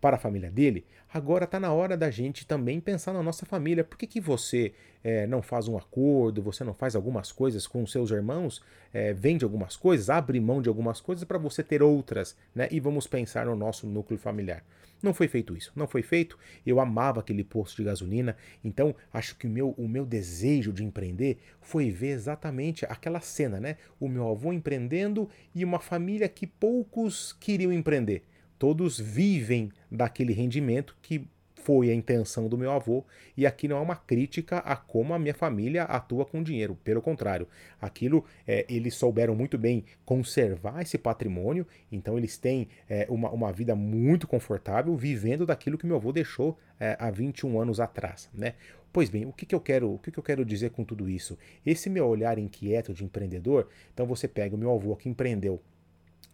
para 0.00 0.16
a 0.16 0.18
família 0.18 0.50
dele, 0.50 0.84
agora 1.12 1.44
está 1.44 1.58
na 1.58 1.72
hora 1.72 1.96
da 1.96 2.10
gente 2.10 2.46
também 2.46 2.80
pensar 2.80 3.12
na 3.12 3.22
nossa 3.22 3.44
família. 3.44 3.82
Por 3.84 3.98
que, 3.98 4.06
que 4.06 4.20
você 4.20 4.72
é, 5.02 5.26
não 5.26 5.42
faz 5.42 5.68
um 5.68 5.76
acordo, 5.76 6.42
você 6.42 6.62
não 6.64 6.74
faz 6.74 6.94
algumas 6.94 7.32
coisas 7.32 7.66
com 7.66 7.86
seus 7.86 8.10
irmãos, 8.10 8.62
é, 8.92 9.12
vende 9.12 9.44
algumas 9.44 9.76
coisas, 9.76 10.10
abre 10.10 10.38
mão 10.40 10.62
de 10.62 10.68
algumas 10.68 11.00
coisas 11.00 11.24
para 11.24 11.38
você 11.38 11.62
ter 11.62 11.82
outras, 11.82 12.36
né? 12.54 12.68
E 12.70 12.80
vamos 12.80 13.06
pensar 13.06 13.46
no 13.46 13.56
nosso 13.56 13.86
núcleo 13.86 14.18
familiar. 14.18 14.64
Não 15.00 15.14
foi 15.14 15.28
feito 15.28 15.56
isso, 15.56 15.72
não 15.76 15.86
foi 15.86 16.02
feito. 16.02 16.36
Eu 16.66 16.80
amava 16.80 17.20
aquele 17.20 17.44
posto 17.44 17.76
de 17.76 17.84
gasolina, 17.84 18.36
então 18.64 18.94
acho 19.12 19.36
que 19.36 19.46
o 19.46 19.50
meu, 19.50 19.70
o 19.78 19.86
meu 19.88 20.04
desejo 20.04 20.72
de 20.72 20.84
empreender 20.84 21.38
foi 21.60 21.90
ver 21.90 22.08
exatamente 22.08 22.84
aquela 22.86 23.20
cena, 23.20 23.60
né? 23.60 23.76
O 24.00 24.08
meu 24.08 24.28
avô 24.28 24.52
empreendendo 24.52 25.28
e 25.54 25.64
uma 25.64 25.78
família 25.78 26.28
que 26.28 26.46
poucos 26.46 27.32
queriam 27.32 27.72
empreender 27.72 28.24
todos 28.58 28.98
vivem 28.98 29.70
daquele 29.90 30.32
rendimento 30.32 30.96
que 31.00 31.26
foi 31.68 31.90
a 31.90 31.94
intenção 31.94 32.48
do 32.48 32.56
meu 32.56 32.72
avô, 32.72 33.04
e 33.36 33.46
aqui 33.46 33.68
não 33.68 33.76
é 33.76 33.80
uma 33.80 33.94
crítica 33.94 34.56
a 34.60 34.74
como 34.74 35.12
a 35.12 35.18
minha 35.18 35.34
família 35.34 35.82
atua 35.82 36.24
com 36.24 36.42
dinheiro, 36.42 36.78
pelo 36.82 37.02
contrário, 37.02 37.46
aquilo 37.78 38.24
é, 38.46 38.64
eles 38.70 38.94
souberam 38.94 39.34
muito 39.34 39.58
bem 39.58 39.84
conservar 40.02 40.80
esse 40.80 40.96
patrimônio, 40.96 41.66
então 41.92 42.16
eles 42.16 42.38
têm 42.38 42.68
é, 42.88 43.06
uma, 43.10 43.28
uma 43.30 43.52
vida 43.52 43.76
muito 43.76 44.26
confortável 44.26 44.96
vivendo 44.96 45.44
daquilo 45.44 45.76
que 45.76 45.86
meu 45.86 45.96
avô 45.96 46.10
deixou 46.10 46.58
é, 46.80 46.96
há 46.98 47.10
21 47.10 47.60
anos 47.60 47.80
atrás, 47.80 48.30
né? 48.32 48.54
Pois 48.90 49.10
bem, 49.10 49.26
o 49.26 49.32
que, 49.34 49.44
que 49.44 49.54
eu 49.54 49.60
quero, 49.60 49.92
o 49.92 49.98
que, 49.98 50.10
que 50.10 50.18
eu 50.18 50.22
quero 50.22 50.46
dizer 50.46 50.70
com 50.70 50.82
tudo 50.82 51.06
isso? 51.06 51.36
Esse 51.66 51.90
meu 51.90 52.06
olhar 52.06 52.38
inquieto 52.38 52.94
de 52.94 53.04
empreendedor, 53.04 53.68
então 53.92 54.06
você 54.06 54.26
pega 54.26 54.56
o 54.56 54.58
meu 54.58 54.72
avô 54.72 54.96
que 54.96 55.10
empreendeu 55.10 55.60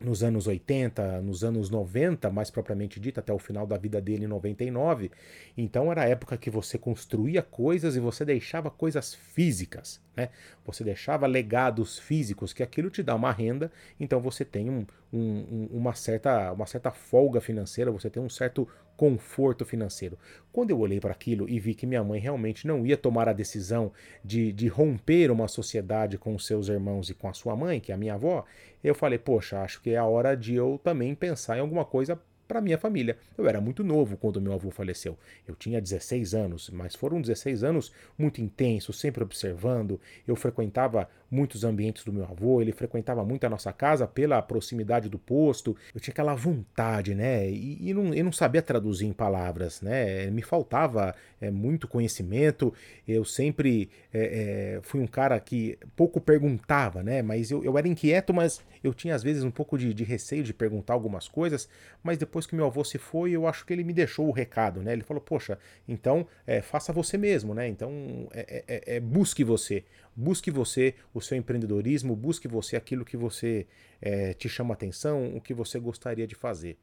nos 0.00 0.23
anos 0.23 0.46
80, 0.46 1.23
nos 1.23 1.44
anos 1.44 1.70
90, 1.70 2.31
mais 2.31 2.50
propriamente 2.50 3.00
dito, 3.00 3.20
até 3.20 3.32
o 3.32 3.38
final 3.38 3.67
da 3.67 3.79
vida 3.79 4.00
dele 4.00 4.25
em 4.25 4.29
99. 4.29 5.11
Então 5.56 5.91
era 5.91 6.02
a 6.02 6.08
época 6.08 6.37
que 6.37 6.50
você 6.50 6.76
construía 6.76 7.43
coisas 7.43 7.96
e 7.96 8.00
você 8.00 8.25
deixava 8.25 8.70
coisas 8.70 9.14
físicas, 9.14 10.00
né? 10.16 10.28
Você 10.64 10.84
deixava 10.84 11.26
legados 11.26 11.99
físicos, 11.99 12.52
que 12.52 12.62
aquilo 12.62 12.90
te 12.90 13.02
dá 13.02 13.14
uma 13.14 13.33
renda, 13.33 13.71
então 13.99 14.21
você 14.21 14.44
tem 14.44 14.71
um, 14.71 14.87
um, 15.12 15.68
uma, 15.71 15.94
certa, 15.94 16.52
uma 16.52 16.66
certa 16.66 16.90
folga 16.90 17.40
financeira, 17.40 17.90
você 17.90 18.09
tem 18.09 18.23
um 18.23 18.28
certo 18.28 18.68
conforto 18.97 19.64
financeiro. 19.64 20.18
Quando 20.52 20.71
eu 20.71 20.78
olhei 20.78 21.00
para 21.00 21.12
aquilo 21.12 21.49
e 21.49 21.59
vi 21.59 21.75
que 21.75 21.87
minha 21.87 22.04
mãe 22.04 22.21
realmente 22.21 22.66
não 22.66 22.87
ia 22.87 22.97
tomar 22.97 23.28
a 23.28 23.33
decisão 23.33 23.92
de, 24.25 24.52
de 24.52 24.68
romper 24.68 25.30
uma 25.30 25.49
sociedade 25.49 26.16
com 26.16 26.35
os 26.35 26.47
seus 26.47 26.68
irmãos 26.68 27.11
e 27.11 27.14
com 27.14 27.28
a 27.28 27.33
sua 27.33 27.56
mãe, 27.56 27.80
que 27.80 27.90
é 27.90 27.94
a 27.94 27.99
minha 27.99 28.14
avó, 28.14 28.44
eu 28.83 28.94
falei, 28.94 29.18
poxa, 29.18 29.61
acho 29.61 29.80
que 29.80 29.90
é 29.90 29.97
a 29.97 30.04
hora 30.04 30.37
de 30.37 30.54
eu 30.54 30.80
também 30.83 31.14
pensar 31.14 31.56
em 31.56 31.61
alguma 31.61 31.85
coisa 31.85 32.21
para 32.46 32.60
minha 32.60 32.78
família. 32.78 33.16
Eu 33.36 33.48
era 33.48 33.60
muito 33.60 33.82
novo 33.82 34.16
quando 34.16 34.40
meu 34.40 34.52
avô 34.52 34.70
faleceu. 34.70 35.18
Eu 35.46 35.54
tinha 35.54 35.80
16 35.80 36.34
anos, 36.34 36.70
mas 36.70 36.94
foram 36.94 37.20
16 37.20 37.64
anos 37.64 37.92
muito 38.18 38.40
intensos, 38.40 38.98
sempre 38.98 39.22
observando. 39.22 40.00
Eu 40.26 40.36
frequentava 40.36 41.08
muitos 41.35 41.64
ambientes 41.64 42.05
do 42.05 42.12
meu 42.12 42.25
avô, 42.25 42.62
ele 42.62 42.73
frequentava 42.73 43.25
muito 43.25 43.45
a 43.45 43.50
nossa 43.50 43.73
casa 43.73 44.07
pela 44.07 44.41
proximidade 44.41 45.09
do 45.09 45.19
posto. 45.19 45.76
Eu 45.93 46.00
tinha 46.00 46.12
aquela 46.12 46.35
vontade, 46.35 47.14
né? 47.14 47.50
E, 47.50 47.91
e 47.91 47.93
não, 47.93 48.14
eu 48.14 48.25
não 48.25 48.33
sabia 48.33 48.62
traduzir 48.62 49.07
em 49.07 49.12
palavras, 49.12 49.83
né? 49.83 50.31
Me 50.31 50.43
faltava 50.43 51.14
é, 51.41 51.50
muito 51.50 51.88
conhecimento. 51.88 52.73
Eu 53.07 53.25
sempre 53.25 53.91
é, 54.12 54.76
é, 54.76 54.81
fui 54.83 55.00
um 55.00 55.07
cara 55.07 55.38
que 55.41 55.76
pouco 55.97 56.21
perguntava, 56.21 57.03
né? 57.03 57.21
Mas 57.21 57.50
eu, 57.50 57.64
eu 57.64 57.76
era 57.76 57.88
inquieto, 57.88 58.33
mas 58.33 58.62
eu 58.83 58.95
tinha 58.95 59.14
às 59.14 59.23
vezes 59.23 59.43
um 59.43 59.50
pouco 59.50 59.76
de, 59.76 59.93
de 59.93 60.05
receio 60.05 60.45
de 60.45 60.55
perguntar 60.55 60.95
algumas 60.95 61.26
coisas. 61.26 61.69
Mas 62.03 62.17
depois 62.17 62.47
que 62.47 62.55
meu 62.55 62.67
avô 62.67 62.85
se 62.85 62.99
foi, 62.99 63.33
eu 63.33 63.49
acho 63.49 63.67
que 63.67 63.73
ele 63.73 63.83
me 63.83 63.93
deixou 63.93 64.29
o 64.29 64.33
recado, 64.33 64.83
né? 64.83 64.93
Ele 64.93 65.03
falou, 65.03 65.21
poxa, 65.21 65.59
então 65.88 66.26
faça 66.62 66.93
você 66.93 67.19
mesmo, 67.19 67.55
né? 67.55 67.67
Então 67.67 68.29
é, 68.33 68.64
é, 68.69 68.97
é, 68.97 69.00
busque 69.00 69.43
você, 69.43 69.85
busque 70.16 70.50
você 70.50 70.94
o 71.12 71.21
seu 71.21 71.37
empreendedorismo, 71.37 72.14
busque 72.14 72.49
você 72.49 72.76
aquilo 72.76 73.04
que 73.04 73.16
você 73.16 73.66
é, 74.00 74.35
te 74.35 74.49
chama 74.49 74.75
atenção, 74.75 75.35
o 75.37 75.40
que 75.40 75.54
você 75.54 75.78
gostaria 75.78 76.26
de 76.26 76.35
fazer. 76.35 76.78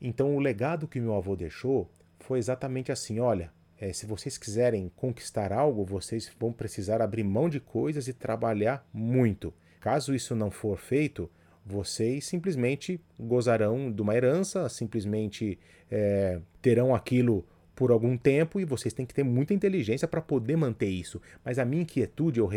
Então 0.00 0.36
o 0.36 0.38
legado 0.38 0.86
que 0.86 1.00
meu 1.00 1.14
avô 1.14 1.34
deixou 1.34 1.90
foi 2.20 2.38
exatamente 2.38 2.92
assim, 2.92 3.18
olha, 3.18 3.52
é, 3.76 3.92
se 3.92 4.06
vocês 4.06 4.38
quiserem 4.38 4.90
conquistar 4.94 5.52
algo, 5.52 5.84
vocês 5.84 6.30
vão 6.38 6.52
precisar 6.52 7.02
abrir 7.02 7.24
mão 7.24 7.48
de 7.48 7.58
coisas 7.58 8.06
e 8.06 8.12
trabalhar 8.12 8.86
muito. 8.92 9.52
Caso 9.80 10.14
isso 10.14 10.34
não 10.36 10.50
for 10.50 10.78
feito, 10.78 11.30
vocês 11.64 12.26
simplesmente 12.26 13.00
gozarão 13.18 13.90
de 13.90 14.02
uma 14.02 14.14
herança, 14.14 14.68
simplesmente 14.68 15.58
é, 15.90 16.40
terão 16.60 16.94
aquilo 16.94 17.44
por 17.74 17.90
algum 17.90 18.16
tempo 18.16 18.60
e 18.60 18.64
vocês 18.64 18.94
têm 18.94 19.04
que 19.04 19.14
ter 19.14 19.24
muita 19.24 19.52
inteligência 19.52 20.06
para 20.06 20.20
poder 20.20 20.56
manter 20.56 20.88
isso. 20.88 21.20
Mas 21.44 21.58
a 21.58 21.64
minha 21.64 21.82
inquietude, 21.82 22.40
eu, 22.40 22.50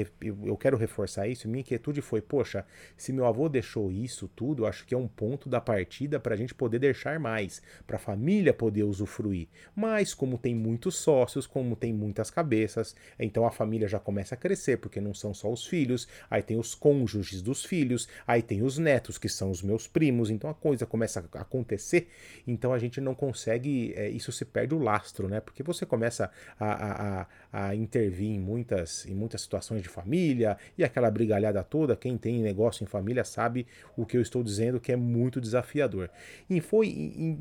eu 0.46 0.58
quero 0.58 0.78
reforçar 0.78 1.28
isso, 1.28 1.48
minha 1.48 1.62
inquietude 1.62 2.02
foi, 2.02 2.22
poxa, 2.22 2.66
se 2.96 3.12
meu 3.12 3.26
avô 3.26 3.50
deixou 3.50 3.92
isso 3.92 4.28
tudo, 4.28 4.66
acho 4.66 4.86
que 4.86 4.94
é 4.94 4.98
um 4.98 5.08
ponto 5.08 5.50
da 5.50 5.60
partida 5.60 6.20
para 6.20 6.34
a 6.34 6.38
gente 6.38 6.54
poder 6.54 6.80
deixar 6.80 7.20
mais, 7.20 7.62
para 7.86 7.96
a 7.96 8.00
família 8.00 8.54
poder 8.54 8.84
usufruir. 8.84 9.48
Mas 9.76 10.14
como 10.14 10.38
tem 10.38 10.54
muitos 10.54 10.96
sócios, 10.96 11.48
como 11.48 11.76
tem 11.76 11.94
muitas 11.94 12.30
cabeças, 12.30 12.96
então 13.20 13.46
a 13.46 13.52
família 13.52 13.88
já 13.88 14.00
começa 14.00 14.36
a 14.36 14.38
crescer, 14.38 14.78
porque 14.78 15.02
não 15.02 15.14
são 15.14 15.34
só 15.34 15.52
os 15.52 15.66
filhos, 15.66 16.08
aí 16.30 16.44
tem 16.44 16.58
os 16.58 16.76
cônjuges 16.76 17.42
dos 17.42 17.66
filhos, 17.66 18.08
aí 18.26 18.42
tem 18.42 18.62
os 18.62 18.78
netos, 18.78 19.18
que 19.18 19.30
são 19.30 19.50
os 19.50 19.62
meus 19.62 19.88
primos, 19.88 20.30
então 20.30 20.50
a 20.50 20.54
coisa 20.54 20.86
começa 20.86 21.28
a 21.34 21.42
acontecer, 21.42 22.08
então 22.46 22.74
a 22.74 22.80
gente 22.80 23.02
não 23.02 23.16
consegue, 23.16 23.94
é, 23.96 24.10
isso 24.10 24.32
se 24.32 24.46
perde 24.46 24.76
o 24.76 24.80
laço 24.80 25.07
né? 25.28 25.40
Porque 25.40 25.64
você 25.64 25.86
começa 25.86 26.30
a, 26.60 27.22
a, 27.22 27.28
a, 27.52 27.76
intervir 27.76 28.30
em 28.30 28.40
muitas, 28.40 29.06
em 29.06 29.14
muitas 29.14 29.42
situações 29.42 29.82
de 29.82 29.90
família 29.90 30.58
e 30.78 30.84
aquela 30.84 31.10
brigalhada 31.10 31.64
toda. 31.64 31.96
Quem 31.96 32.18
tem 32.18 32.42
negócio 32.42 32.84
em 32.84 32.88
família 32.88 33.24
sabe 33.24 33.66
o 33.96 34.06
que 34.06 34.18
eu 34.18 34.22
estou 34.22 34.44
dizendo, 34.44 34.80
que 34.80 34.92
é 34.92 34.96
muito 34.96 35.40
desafiador. 35.40 36.10
E 36.50 36.62
foi 36.62 36.88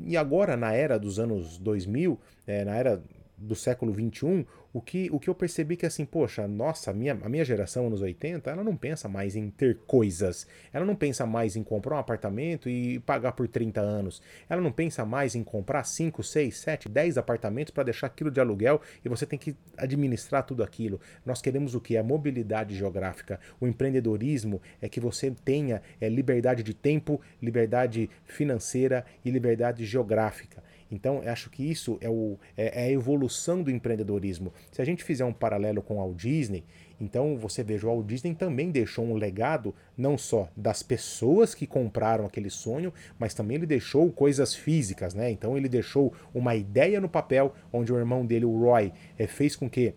e, 0.05 0.17
agora 0.17 0.55
na 0.55 0.73
era 0.73 0.97
dos 0.97 1.19
anos 1.19 1.57
2000, 1.57 2.19
é, 2.45 2.63
na 2.63 2.75
era 2.75 3.01
do 3.37 3.55
século 3.55 3.93
21, 3.93 4.45
o 4.73 4.81
que, 4.81 5.09
o 5.11 5.19
que 5.19 5.29
eu 5.29 5.35
percebi 5.35 5.75
que 5.75 5.85
assim, 5.85 6.05
poxa, 6.05 6.47
nossa, 6.47 6.91
a 6.91 6.93
minha, 6.93 7.17
a 7.21 7.29
minha 7.29 7.45
geração, 7.45 7.87
anos 7.87 8.01
80, 8.01 8.49
ela 8.49 8.63
não 8.63 8.75
pensa 8.75 9.07
mais 9.07 9.35
em 9.35 9.49
ter 9.49 9.77
coisas. 9.87 10.47
Ela 10.73 10.85
não 10.85 10.95
pensa 10.95 11.25
mais 11.25 11.55
em 11.55 11.63
comprar 11.63 11.95
um 11.95 11.99
apartamento 11.99 12.69
e 12.69 12.99
pagar 12.99 13.31
por 13.31 13.47
30 13.47 13.79
anos. 13.79 14.21
Ela 14.49 14.61
não 14.61 14.71
pensa 14.71 15.05
mais 15.05 15.35
em 15.35 15.43
comprar 15.43 15.83
5, 15.83 16.23
6, 16.23 16.57
7, 16.57 16.89
10 16.89 17.17
apartamentos 17.17 17.71
para 17.71 17.83
deixar 17.83 18.07
aquilo 18.07 18.31
de 18.31 18.39
aluguel 18.39 18.81
e 19.03 19.09
você 19.09 19.25
tem 19.25 19.39
que 19.39 19.55
administrar 19.77 20.43
tudo 20.43 20.63
aquilo. 20.63 20.99
Nós 21.25 21.41
queremos 21.41 21.75
o 21.75 21.81
que? 21.81 21.97
A 21.97 22.03
mobilidade 22.03 22.75
geográfica. 22.75 23.39
O 23.59 23.67
empreendedorismo 23.67 24.61
é 24.81 24.89
que 24.89 24.99
você 24.99 25.31
tenha 25.31 25.81
é, 26.01 26.09
liberdade 26.09 26.63
de 26.63 26.73
tempo, 26.73 27.21
liberdade 27.41 28.09
financeira 28.25 29.05
e 29.23 29.31
liberdade 29.31 29.85
geográfica. 29.85 30.63
Então, 30.89 31.21
acho 31.25 31.49
que 31.49 31.69
isso 31.69 31.97
é, 32.01 32.09
o, 32.09 32.37
é, 32.55 32.83
é 32.83 32.85
a 32.87 32.91
evolução 32.91 33.61
do 33.61 33.71
empreendedorismo. 33.71 34.53
Se 34.71 34.81
a 34.81 34.85
gente 34.85 35.03
fizer 35.03 35.25
um 35.25 35.33
paralelo 35.33 35.81
com 35.81 35.95
o 35.95 35.97
Walt 35.97 36.17
Disney, 36.17 36.63
então 36.99 37.37
você 37.37 37.63
veja, 37.63 37.87
o 37.87 37.89
Walt 37.89 38.07
Disney 38.07 38.33
também 38.33 38.71
deixou 38.71 39.05
um 39.05 39.15
legado 39.15 39.73
não 39.97 40.17
só 40.17 40.49
das 40.55 40.81
pessoas 40.81 41.53
que 41.53 41.67
compraram 41.67 42.25
aquele 42.25 42.49
sonho, 42.49 42.93
mas 43.19 43.33
também 43.33 43.57
ele 43.57 43.65
deixou 43.65 44.11
coisas 44.11 44.55
físicas, 44.55 45.13
né? 45.13 45.29
Então 45.29 45.57
ele 45.57 45.69
deixou 45.69 46.13
uma 46.33 46.55
ideia 46.55 46.99
no 46.99 47.09
papel, 47.09 47.53
onde 47.71 47.91
o 47.91 47.97
irmão 47.97 48.25
dele, 48.25 48.45
o 48.45 48.59
Roy, 48.59 48.91
é, 49.17 49.27
fez 49.27 49.55
com 49.55 49.69
que 49.69 49.93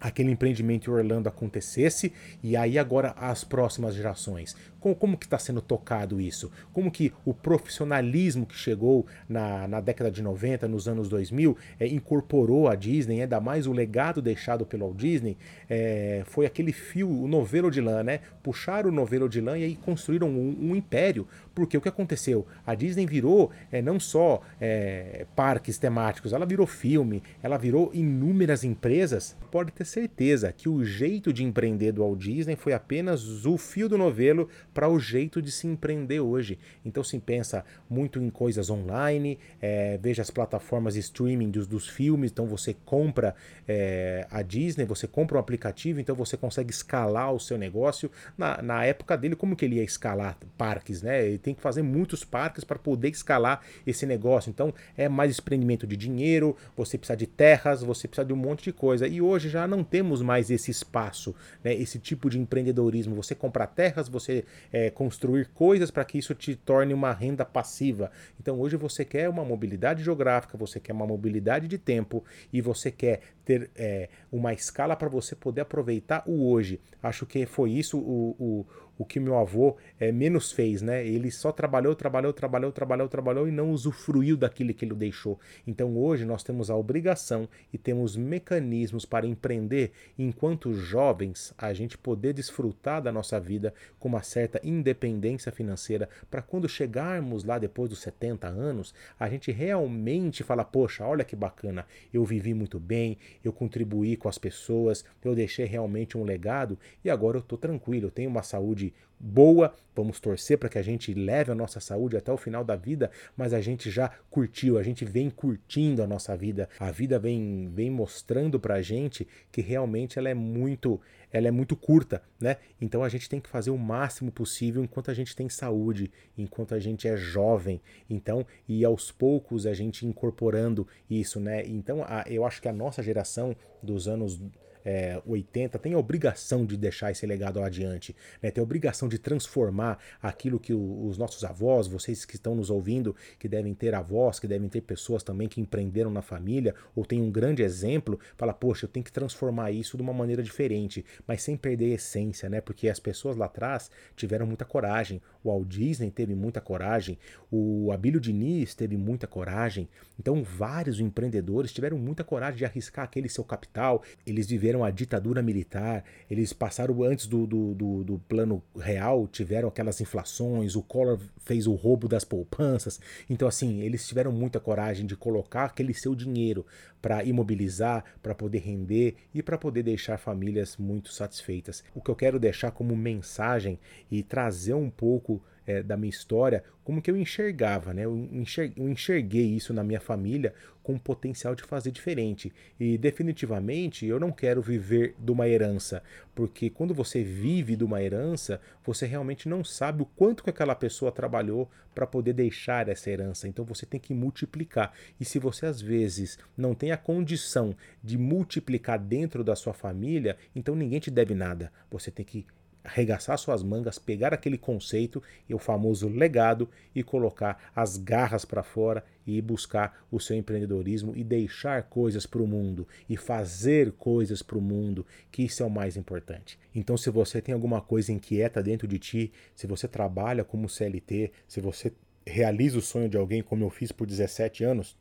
aquele 0.00 0.30
empreendimento 0.30 0.90
em 0.90 0.92
Orlando 0.92 1.28
acontecesse 1.30 2.12
e 2.42 2.56
aí 2.56 2.78
agora 2.78 3.14
as 3.16 3.42
próximas 3.42 3.94
gerações 3.94 4.54
como, 4.84 4.94
como 4.94 5.16
que 5.16 5.24
está 5.24 5.38
sendo 5.38 5.62
tocado 5.62 6.20
isso? 6.20 6.52
Como 6.70 6.90
que 6.90 7.10
o 7.24 7.32
profissionalismo 7.32 8.44
que 8.44 8.54
chegou 8.54 9.06
na, 9.26 9.66
na 9.66 9.80
década 9.80 10.10
de 10.10 10.20
90, 10.20 10.68
nos 10.68 10.86
anos 10.86 11.08
2000, 11.08 11.56
é, 11.80 11.86
incorporou 11.86 12.68
a 12.68 12.74
Disney, 12.74 13.22
ainda 13.22 13.40
mais 13.40 13.66
o 13.66 13.72
legado 13.72 14.20
deixado 14.20 14.66
pelo 14.66 14.84
Walt 14.84 14.98
Disney, 14.98 15.38
é, 15.70 16.22
foi 16.26 16.44
aquele 16.44 16.70
fio, 16.70 17.08
o 17.08 17.26
novelo 17.26 17.70
de 17.70 17.80
lã, 17.80 18.02
né? 18.02 18.20
Puxaram 18.42 18.90
o 18.90 18.92
novelo 18.92 19.26
de 19.26 19.40
lã 19.40 19.56
e 19.56 19.64
aí 19.64 19.74
construíram 19.74 20.28
um, 20.28 20.54
um 20.60 20.76
império. 20.76 21.26
Porque 21.54 21.78
o 21.78 21.80
que 21.80 21.88
aconteceu? 21.88 22.46
A 22.66 22.74
Disney 22.74 23.06
virou 23.06 23.50
é, 23.72 23.80
não 23.80 23.98
só 23.98 24.42
é, 24.60 25.24
parques 25.34 25.78
temáticos, 25.78 26.32
ela 26.32 26.44
virou 26.44 26.66
filme, 26.66 27.22
ela 27.42 27.56
virou 27.56 27.90
inúmeras 27.94 28.64
empresas. 28.64 29.36
Pode 29.50 29.72
ter 29.72 29.86
certeza 29.86 30.52
que 30.52 30.68
o 30.68 30.84
jeito 30.84 31.32
de 31.32 31.44
empreender 31.44 31.92
do 31.92 32.02
Walt 32.02 32.18
Disney 32.18 32.56
foi 32.56 32.72
apenas 32.72 33.46
o 33.46 33.56
fio 33.56 33.88
do 33.88 33.96
novelo 33.96 34.48
para 34.74 34.88
o 34.88 34.98
jeito 34.98 35.40
de 35.40 35.52
se 35.52 35.66
empreender 35.66 36.20
hoje. 36.20 36.58
Então 36.84 37.02
se 37.04 37.18
pensa 37.20 37.64
muito 37.88 38.18
em 38.18 38.28
coisas 38.28 38.68
online, 38.68 39.38
é, 39.62 39.96
veja 40.02 40.20
as 40.20 40.30
plataformas 40.30 40.96
streaming 40.96 41.50
dos, 41.50 41.66
dos 41.66 41.88
filmes, 41.88 42.32
então 42.32 42.46
você 42.46 42.74
compra 42.84 43.34
é, 43.66 44.26
a 44.30 44.42
Disney, 44.42 44.84
você 44.84 45.06
compra 45.06 45.36
um 45.36 45.40
aplicativo, 45.40 46.00
então 46.00 46.14
você 46.14 46.36
consegue 46.36 46.70
escalar 46.70 47.32
o 47.32 47.38
seu 47.38 47.56
negócio. 47.56 48.10
Na, 48.36 48.60
na 48.60 48.84
época 48.84 49.16
dele, 49.16 49.36
como 49.36 49.54
que 49.54 49.64
ele 49.64 49.76
ia 49.76 49.84
escalar 49.84 50.36
parques, 50.58 51.02
né? 51.02 51.24
Ele 51.24 51.38
tem 51.38 51.54
que 51.54 51.62
fazer 51.62 51.82
muitos 51.82 52.24
parques 52.24 52.64
para 52.64 52.78
poder 52.78 53.08
escalar 53.08 53.60
esse 53.86 54.04
negócio. 54.04 54.50
Então 54.50 54.74
é 54.96 55.08
mais 55.08 55.30
desprendimento 55.30 55.86
de 55.86 55.96
dinheiro, 55.96 56.56
você 56.76 56.98
precisa 56.98 57.16
de 57.16 57.26
terras, 57.26 57.82
você 57.82 58.08
precisa 58.08 58.26
de 58.26 58.32
um 58.32 58.36
monte 58.36 58.64
de 58.64 58.72
coisa. 58.72 59.06
E 59.06 59.22
hoje 59.22 59.48
já 59.48 59.66
não 59.66 59.84
temos 59.84 60.20
mais 60.20 60.50
esse 60.50 60.70
espaço, 60.70 61.34
né? 61.62 61.72
esse 61.74 61.98
tipo 61.98 62.28
de 62.28 62.38
empreendedorismo. 62.38 63.14
Você 63.14 63.34
compra 63.34 63.66
terras, 63.66 64.08
você 64.08 64.44
é, 64.72 64.90
construir 64.90 65.48
coisas 65.48 65.90
para 65.90 66.04
que 66.04 66.18
isso 66.18 66.34
te 66.34 66.54
torne 66.54 66.94
uma 66.94 67.12
renda 67.12 67.44
passiva. 67.44 68.10
Então 68.40 68.60
hoje 68.60 68.76
você 68.76 69.04
quer 69.04 69.28
uma 69.28 69.44
mobilidade 69.44 70.02
geográfica, 70.02 70.56
você 70.56 70.80
quer 70.80 70.92
uma 70.92 71.06
mobilidade 71.06 71.68
de 71.68 71.78
tempo 71.78 72.24
e 72.52 72.60
você 72.60 72.90
quer 72.90 73.20
ter 73.44 73.70
é, 73.76 74.08
uma 74.32 74.52
escala 74.52 74.96
para 74.96 75.08
você 75.08 75.34
poder 75.34 75.62
aproveitar 75.62 76.22
o 76.26 76.50
hoje. 76.50 76.80
Acho 77.02 77.26
que 77.26 77.44
foi 77.46 77.70
isso 77.72 77.98
o, 77.98 78.36
o 78.38 78.66
o 78.98 79.04
que 79.04 79.18
meu 79.18 79.36
avô 79.36 79.76
é, 79.98 80.12
menos 80.12 80.52
fez, 80.52 80.82
né? 80.82 81.06
Ele 81.06 81.30
só 81.30 81.50
trabalhou, 81.50 81.94
trabalhou, 81.94 82.32
trabalhou, 82.32 82.72
trabalhou, 82.72 83.08
trabalhou 83.08 83.48
e 83.48 83.50
não 83.50 83.70
usufruiu 83.70 84.36
daquilo 84.36 84.74
que 84.74 84.84
ele 84.84 84.94
deixou. 84.94 85.38
Então 85.66 85.96
hoje 85.96 86.24
nós 86.24 86.42
temos 86.42 86.70
a 86.70 86.76
obrigação 86.76 87.48
e 87.72 87.78
temos 87.78 88.16
mecanismos 88.16 89.04
para 89.04 89.26
empreender 89.26 89.92
enquanto 90.18 90.74
jovens, 90.74 91.52
a 91.58 91.72
gente 91.72 91.98
poder 91.98 92.32
desfrutar 92.32 93.02
da 93.02 93.12
nossa 93.12 93.38
vida 93.40 93.74
com 93.98 94.08
uma 94.08 94.22
certa 94.22 94.60
independência 94.62 95.50
financeira 95.50 96.08
para 96.30 96.42
quando 96.42 96.68
chegarmos 96.68 97.44
lá 97.44 97.58
depois 97.58 97.88
dos 97.88 98.00
70 98.00 98.46
anos, 98.48 98.94
a 99.18 99.28
gente 99.28 99.50
realmente 99.50 100.42
fala, 100.42 100.64
poxa, 100.64 101.04
olha 101.04 101.24
que 101.24 101.36
bacana, 101.36 101.86
eu 102.12 102.24
vivi 102.24 102.54
muito 102.54 102.78
bem, 102.78 103.18
eu 103.42 103.52
contribuí 103.52 104.16
com 104.16 104.28
as 104.28 104.38
pessoas, 104.38 105.04
eu 105.24 105.34
deixei 105.34 105.64
realmente 105.66 106.16
um 106.16 106.24
legado 106.24 106.78
e 107.04 107.10
agora 107.10 107.36
eu 107.36 107.40
estou 107.40 107.58
tranquilo, 107.58 108.06
eu 108.06 108.10
tenho 108.10 108.30
uma 108.30 108.42
saúde 108.42 108.83
saúde 108.90 109.04
boa, 109.18 109.74
vamos 109.96 110.20
torcer 110.20 110.58
para 110.58 110.68
que 110.68 110.78
a 110.78 110.82
gente 110.82 111.14
leve 111.14 111.50
a 111.50 111.54
nossa 111.54 111.80
saúde 111.80 112.16
até 112.16 112.30
o 112.30 112.36
final 112.36 112.62
da 112.62 112.76
vida, 112.76 113.10
mas 113.34 113.54
a 113.54 113.60
gente 113.60 113.90
já 113.90 114.10
curtiu, 114.28 114.76
a 114.76 114.82
gente 114.82 115.04
vem 115.04 115.30
curtindo 115.30 116.02
a 116.02 116.06
nossa 116.06 116.36
vida. 116.36 116.68
A 116.78 116.90
vida 116.90 117.18
vem, 117.18 117.70
vem 117.72 117.90
mostrando 117.90 118.60
para 118.60 118.74
a 118.74 118.82
gente 118.82 119.26
que 119.50 119.62
realmente 119.62 120.18
ela 120.18 120.28
é 120.28 120.34
muito, 120.34 121.00
ela 121.32 121.48
é 121.48 121.50
muito 121.50 121.74
curta, 121.74 122.22
né? 122.38 122.58
Então 122.80 123.02
a 123.02 123.08
gente 123.08 123.28
tem 123.28 123.40
que 123.40 123.48
fazer 123.48 123.70
o 123.70 123.78
máximo 123.78 124.30
possível 124.30 124.84
enquanto 124.84 125.10
a 125.10 125.14
gente 125.14 125.34
tem 125.34 125.48
saúde, 125.48 126.12
enquanto 126.36 126.74
a 126.74 126.78
gente 126.78 127.08
é 127.08 127.16
jovem. 127.16 127.80
Então, 128.10 128.46
e 128.68 128.84
aos 128.84 129.10
poucos 129.10 129.64
a 129.64 129.72
gente 129.72 130.04
incorporando 130.04 130.86
isso, 131.08 131.40
né? 131.40 131.64
Então, 131.66 132.04
a, 132.04 132.24
eu 132.26 132.44
acho 132.44 132.60
que 132.60 132.68
a 132.68 132.72
nossa 132.72 133.02
geração 133.02 133.56
dos 133.82 134.06
anos 134.06 134.38
é, 134.84 135.20
80 135.26 135.78
tem 135.78 135.94
a 135.94 135.98
obrigação 135.98 136.66
de 136.66 136.76
deixar 136.76 137.10
esse 137.10 137.26
legado 137.26 137.62
adiante, 137.62 138.14
né? 138.42 138.50
tem 138.50 138.60
a 138.60 138.64
obrigação 138.64 139.08
de 139.08 139.18
transformar 139.18 139.98
aquilo 140.22 140.60
que 140.60 140.74
o, 140.74 141.06
os 141.06 141.16
nossos 141.16 141.44
avós, 141.44 141.86
vocês 141.86 142.24
que 142.24 142.36
estão 142.36 142.54
nos 142.54 142.70
ouvindo, 142.70 143.16
que 143.38 143.48
devem 143.48 143.74
ter 143.74 143.94
avós, 143.94 144.38
que 144.38 144.46
devem 144.46 144.68
ter 144.68 144.82
pessoas 144.82 145.22
também 145.22 145.48
que 145.48 145.60
empreenderam 145.60 146.10
na 146.10 146.22
família 146.22 146.74
ou 146.94 147.04
tem 147.04 147.20
um 147.20 147.30
grande 147.30 147.62
exemplo, 147.62 148.18
fala, 148.36 148.52
poxa, 148.52 148.84
eu 148.84 148.88
tenho 148.88 149.04
que 149.04 149.12
transformar 149.12 149.70
isso 149.70 149.96
de 149.96 150.02
uma 150.02 150.12
maneira 150.12 150.42
diferente, 150.42 151.04
mas 151.26 151.42
sem 151.42 151.56
perder 151.56 151.92
a 151.92 151.94
essência, 151.94 152.48
né? 152.48 152.60
Porque 152.60 152.88
as 152.88 153.00
pessoas 153.00 153.36
lá 153.36 153.46
atrás 153.46 153.90
tiveram 154.16 154.46
muita 154.46 154.64
coragem. 154.64 155.20
O 155.42 155.50
Walt 155.50 155.68
Disney 155.68 156.10
teve 156.10 156.34
muita 156.34 156.60
coragem, 156.60 157.18
o 157.50 157.92
Abílio 157.92 158.20
Diniz 158.20 158.74
teve 158.74 158.96
muita 158.96 159.26
coragem. 159.26 159.88
Então, 160.18 160.42
vários 160.42 161.00
empreendedores 161.00 161.72
tiveram 161.72 161.98
muita 161.98 162.24
coragem 162.24 162.58
de 162.58 162.64
arriscar 162.64 163.04
aquele 163.04 163.28
seu 163.28 163.44
capital. 163.44 164.02
Eles 164.26 164.48
viveram 164.48 164.73
a 164.82 164.90
ditadura 164.90 165.42
militar, 165.42 166.02
eles 166.30 166.52
passaram 166.52 167.02
antes 167.02 167.26
do, 167.26 167.46
do, 167.46 167.74
do, 167.74 168.04
do 168.04 168.18
plano 168.20 168.62
real, 168.76 169.28
tiveram 169.28 169.68
aquelas 169.68 170.00
inflações, 170.00 170.74
o 170.74 170.82
Collor 170.82 171.20
fez 171.44 171.66
o 171.66 171.74
roubo 171.74 172.08
das 172.08 172.24
poupanças. 172.24 172.98
Então, 173.28 173.46
assim, 173.46 173.82
eles 173.82 174.08
tiveram 174.08 174.32
muita 174.32 174.58
coragem 174.58 175.06
de 175.06 175.14
colocar 175.14 175.66
aquele 175.66 175.92
seu 175.92 176.14
dinheiro 176.14 176.64
para 177.02 177.22
imobilizar, 177.22 178.02
para 178.22 178.34
poder 178.34 178.60
render 178.60 179.16
e 179.34 179.42
para 179.42 179.58
poder 179.58 179.82
deixar 179.82 180.16
famílias 180.16 180.78
muito 180.78 181.12
satisfeitas. 181.12 181.84
O 181.94 182.00
que 182.00 182.10
eu 182.10 182.16
quero 182.16 182.40
deixar 182.40 182.70
como 182.70 182.96
mensagem 182.96 183.78
e 184.10 184.22
trazer 184.22 184.72
um 184.72 184.88
pouco 184.88 185.42
é, 185.66 185.82
da 185.82 185.96
minha 185.96 186.10
história, 186.10 186.62
como 186.82 187.00
que 187.00 187.10
eu 187.10 187.16
enxergava, 187.16 187.94
né? 187.94 188.04
Eu 188.04 188.28
enxerguei 188.76 189.46
isso 189.46 189.72
na 189.72 189.82
minha 189.82 190.00
família 190.00 190.54
com 190.82 190.94
o 190.94 191.00
potencial 191.00 191.54
de 191.54 191.62
fazer 191.62 191.90
diferente. 191.90 192.52
E 192.78 192.98
definitivamente 192.98 194.04
eu 194.04 194.20
não 194.20 194.30
quero 194.30 194.60
viver 194.60 195.14
de 195.18 195.32
uma 195.32 195.48
herança, 195.48 196.02
porque 196.34 196.68
quando 196.68 196.92
você 196.92 197.24
vive 197.24 197.74
de 197.74 197.82
uma 197.82 198.02
herança, 198.02 198.60
você 198.84 199.06
realmente 199.06 199.48
não 199.48 199.64
sabe 199.64 200.02
o 200.02 200.06
quanto 200.06 200.44
que 200.44 200.50
aquela 200.50 200.74
pessoa 200.74 201.10
trabalhou 201.10 201.70
para 201.94 202.06
poder 202.06 202.34
deixar 202.34 202.88
essa 202.88 203.08
herança. 203.08 203.48
Então 203.48 203.64
você 203.64 203.86
tem 203.86 203.98
que 203.98 204.12
multiplicar. 204.12 204.92
E 205.18 205.24
se 205.24 205.38
você 205.38 205.64
às 205.64 205.80
vezes 205.80 206.38
não 206.56 206.74
tem 206.74 206.92
a 206.92 206.98
condição 206.98 207.74
de 208.02 208.18
multiplicar 208.18 208.98
dentro 208.98 209.42
da 209.42 209.56
sua 209.56 209.72
família, 209.72 210.36
então 210.54 210.74
ninguém 210.74 211.00
te 211.00 211.10
deve 211.10 211.34
nada. 211.34 211.72
Você 211.90 212.10
tem 212.10 212.26
que 212.26 212.44
arregaçar 212.84 213.38
suas 213.38 213.62
mangas, 213.62 213.98
pegar 213.98 214.34
aquele 214.34 214.58
conceito 214.58 215.22
e 215.48 215.54
o 215.54 215.58
famoso 215.58 216.06
legado 216.06 216.68
e 216.94 217.02
colocar 217.02 217.72
as 217.74 217.96
garras 217.96 218.44
para 218.44 218.62
fora 218.62 219.02
e 219.26 219.40
buscar 219.40 220.04
o 220.12 220.20
seu 220.20 220.36
empreendedorismo 220.36 221.16
e 221.16 221.24
deixar 221.24 221.84
coisas 221.84 222.26
para 222.26 222.42
o 222.42 222.46
mundo 222.46 222.86
e 223.08 223.16
fazer 223.16 223.92
coisas 223.92 224.42
para 224.42 224.58
o 224.58 224.60
mundo, 224.60 225.06
que 225.32 225.44
isso 225.44 225.62
é 225.62 225.66
o 225.66 225.70
mais 225.70 225.96
importante. 225.96 226.58
Então, 226.74 226.96
se 226.96 227.08
você 227.08 227.40
tem 227.40 227.54
alguma 227.54 227.80
coisa 227.80 228.12
inquieta 228.12 228.62
dentro 228.62 228.86
de 228.86 228.98
ti, 228.98 229.32
se 229.56 229.66
você 229.66 229.88
trabalha 229.88 230.44
como 230.44 230.68
CLT, 230.68 231.32
se 231.48 231.60
você 231.60 231.90
realiza 232.26 232.78
o 232.78 232.82
sonho 232.82 233.08
de 233.08 233.16
alguém 233.16 233.42
como 233.42 233.64
eu 233.64 233.70
fiz 233.70 233.90
por 233.90 234.06
17 234.06 234.62
anos, 234.62 234.94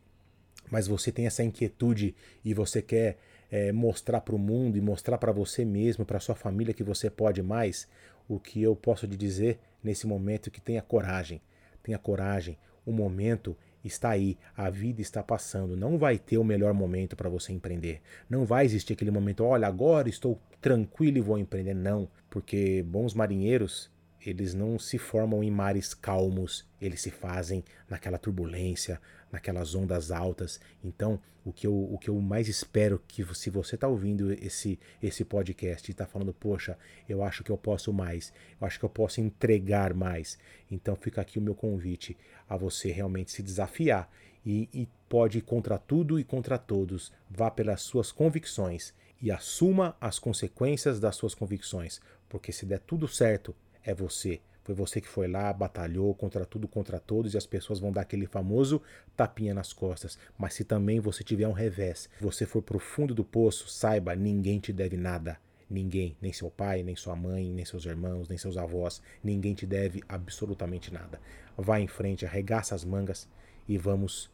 mas 0.71 0.87
você 0.87 1.11
tem 1.11 1.25
essa 1.25 1.43
inquietude 1.43 2.15
e 2.43 2.53
você 2.53 2.81
quer 2.81 3.17
é, 3.53 3.71
mostrar 3.71 4.19
para 4.21 4.33
o 4.35 4.39
mundo 4.39 4.79
e 4.79 4.81
mostrar 4.81 5.19
para 5.19 5.31
você 5.31 5.63
mesmo, 5.63 6.03
para 6.03 6.19
sua 6.19 6.33
família 6.33 6.73
que 6.73 6.81
você 6.81 7.07
pode 7.07 7.43
mais, 7.43 7.87
o 8.27 8.39
que 8.39 8.59
eu 8.59 8.75
posso 8.75 9.07
te 9.07 9.15
dizer 9.15 9.59
nesse 9.83 10.07
momento 10.07 10.49
é 10.49 10.51
que 10.51 10.59
tenha 10.59 10.81
coragem. 10.81 11.39
Tenha 11.83 11.99
coragem. 11.99 12.57
O 12.83 12.91
momento 12.91 13.55
está 13.83 14.09
aí, 14.09 14.39
a 14.57 14.71
vida 14.71 15.01
está 15.01 15.21
passando. 15.21 15.77
Não 15.77 15.99
vai 15.99 16.17
ter 16.17 16.39
o 16.39 16.43
melhor 16.43 16.73
momento 16.73 17.15
para 17.15 17.29
você 17.29 17.53
empreender. 17.53 18.01
Não 18.27 18.43
vai 18.43 18.65
existir 18.65 18.93
aquele 18.93 19.11
momento, 19.11 19.43
olha, 19.43 19.67
agora 19.67 20.09
estou 20.09 20.41
tranquilo 20.59 21.19
e 21.19 21.21
vou 21.21 21.37
empreender. 21.37 21.75
Não, 21.75 22.09
porque 22.31 22.81
bons 22.81 23.13
marinheiros 23.13 23.91
eles 24.25 24.53
não 24.53 24.79
se 24.79 24.97
formam 24.97 25.43
em 25.43 25.51
mares 25.51 25.93
calmos, 25.93 26.65
eles 26.81 27.01
se 27.01 27.11
fazem 27.11 27.63
naquela 27.89 28.17
turbulência, 28.17 28.99
naquelas 29.33 29.73
ondas 29.73 30.11
altas. 30.11 30.59
Então, 30.83 31.19
o 31.43 31.51
que 31.51 31.65
eu, 31.65 31.73
o 31.73 31.97
que 31.97 32.07
eu 32.07 32.21
mais 32.21 32.47
espero 32.47 33.01
que 33.07 33.25
se 33.33 33.49
você 33.49 33.73
está 33.73 33.87
ouvindo 33.87 34.31
esse, 34.31 34.79
esse 35.01 35.25
podcast 35.25 35.89
e 35.89 35.91
está 35.91 36.05
falando, 36.05 36.31
poxa, 36.31 36.77
eu 37.09 37.23
acho 37.23 37.43
que 37.43 37.49
eu 37.49 37.57
posso 37.57 37.91
mais, 37.91 38.31
eu 38.61 38.67
acho 38.67 38.77
que 38.77 38.85
eu 38.85 38.89
posso 38.89 39.19
entregar 39.19 39.91
mais. 39.95 40.37
Então, 40.69 40.95
fica 40.95 41.19
aqui 41.19 41.39
o 41.39 41.41
meu 41.41 41.55
convite 41.55 42.15
a 42.47 42.55
você 42.55 42.91
realmente 42.91 43.31
se 43.31 43.41
desafiar 43.41 44.07
e, 44.45 44.69
e 44.71 44.87
pode 45.09 45.39
ir 45.39 45.41
contra 45.41 45.79
tudo 45.79 46.19
e 46.19 46.23
contra 46.23 46.59
todos. 46.59 47.11
Vá 47.27 47.49
pelas 47.49 47.81
suas 47.81 48.11
convicções 48.11 48.93
e 49.19 49.31
assuma 49.31 49.97
as 49.99 50.19
consequências 50.19 50.99
das 50.99 51.15
suas 51.15 51.33
convicções, 51.33 51.99
porque 52.29 52.51
se 52.51 52.67
der 52.67 52.79
tudo 52.79 53.07
certo, 53.07 53.55
é 53.83 53.95
você. 53.95 54.39
Foi 54.63 54.73
você 54.73 55.01
que 55.01 55.07
foi 55.07 55.27
lá, 55.27 55.51
batalhou 55.51 56.13
contra 56.15 56.45
tudo, 56.45 56.67
contra 56.67 56.99
todos, 56.99 57.33
e 57.33 57.37
as 57.37 57.45
pessoas 57.45 57.79
vão 57.79 57.91
dar 57.91 58.01
aquele 58.01 58.25
famoso 58.25 58.81
tapinha 59.15 59.53
nas 59.53 59.73
costas. 59.73 60.17
Mas 60.37 60.53
se 60.53 60.63
também 60.63 60.99
você 60.99 61.23
tiver 61.23 61.47
um 61.47 61.53
revés, 61.53 62.09
você 62.19 62.45
for 62.45 62.61
pro 62.61 62.79
fundo 62.79 63.13
do 63.13 63.23
poço, 63.23 63.67
saiba, 63.67 64.15
ninguém 64.15 64.59
te 64.59 64.71
deve 64.71 64.95
nada. 64.95 65.37
Ninguém, 65.69 66.15
nem 66.21 66.31
seu 66.31 66.49
pai, 66.49 66.83
nem 66.83 66.95
sua 66.95 67.15
mãe, 67.15 67.51
nem 67.51 67.65
seus 67.65 67.85
irmãos, 67.85 68.29
nem 68.29 68.37
seus 68.37 68.57
avós, 68.57 69.01
ninguém 69.23 69.53
te 69.53 69.65
deve 69.65 70.01
absolutamente 70.07 70.93
nada. 70.93 71.19
Vá 71.57 71.79
em 71.79 71.87
frente, 71.87 72.25
arregaça 72.25 72.75
as 72.75 72.85
mangas 72.85 73.27
e 73.67 73.77
vamos 73.77 74.29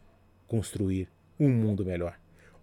construir 0.48 1.08
um 1.40 1.50
mundo 1.50 1.86
melhor. 1.86 2.20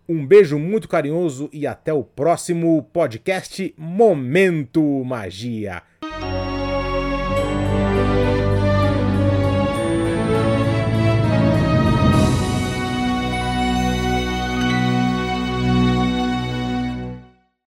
Um 0.09 0.25
beijo 0.25 0.57
muito 0.57 0.89
carinhoso 0.89 1.51
e 1.53 1.67
até 1.67 1.93
o 1.93 2.05
próximo 2.05 2.81
podcast 2.93 3.75
Momento 3.77 5.03
Magia. 5.05 5.83